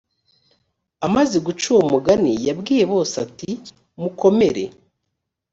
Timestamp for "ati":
3.25-3.49